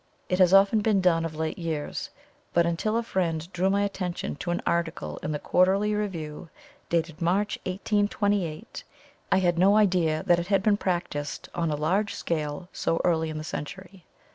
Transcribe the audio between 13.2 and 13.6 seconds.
in the